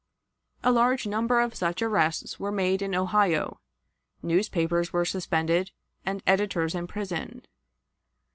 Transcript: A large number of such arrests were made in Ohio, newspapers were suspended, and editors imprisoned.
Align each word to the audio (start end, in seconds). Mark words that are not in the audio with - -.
A 0.63 0.71
large 0.71 1.05
number 1.05 1.39
of 1.39 1.53
such 1.53 1.79
arrests 1.79 2.39
were 2.39 2.51
made 2.51 2.81
in 2.81 2.95
Ohio, 2.95 3.59
newspapers 4.23 4.91
were 4.91 5.05
suspended, 5.05 5.69
and 6.03 6.23
editors 6.25 6.73
imprisoned. 6.73 7.47